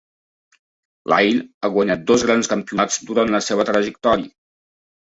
[1.13, 4.35] Lyle ha guanyat dos grans campionats durant la seva trajectòria.